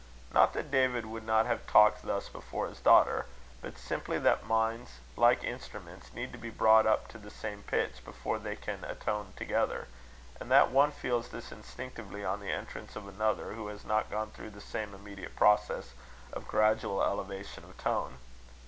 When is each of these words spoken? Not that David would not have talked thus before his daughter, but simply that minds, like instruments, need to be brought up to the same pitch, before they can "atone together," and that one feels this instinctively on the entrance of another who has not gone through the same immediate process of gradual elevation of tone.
Not 0.33 0.53
that 0.53 0.71
David 0.71 1.05
would 1.05 1.23
not 1.23 1.45
have 1.45 1.67
talked 1.67 2.01
thus 2.01 2.27
before 2.27 2.65
his 2.67 2.79
daughter, 2.79 3.27
but 3.61 3.77
simply 3.77 4.17
that 4.17 4.47
minds, 4.47 4.93
like 5.15 5.43
instruments, 5.43 6.11
need 6.11 6.31
to 6.31 6.39
be 6.39 6.49
brought 6.49 6.87
up 6.87 7.07
to 7.09 7.19
the 7.19 7.29
same 7.29 7.61
pitch, 7.61 8.03
before 8.03 8.39
they 8.39 8.55
can 8.55 8.83
"atone 8.83 9.33
together," 9.37 9.87
and 10.39 10.49
that 10.49 10.71
one 10.71 10.89
feels 10.91 11.29
this 11.29 11.51
instinctively 11.51 12.25
on 12.25 12.39
the 12.39 12.49
entrance 12.51 12.95
of 12.95 13.07
another 13.07 13.53
who 13.53 13.67
has 13.67 13.85
not 13.85 14.09
gone 14.09 14.31
through 14.31 14.49
the 14.49 14.59
same 14.59 14.95
immediate 14.95 15.35
process 15.35 15.93
of 16.33 16.47
gradual 16.47 17.03
elevation 17.03 17.63
of 17.63 17.77
tone. 17.77 18.17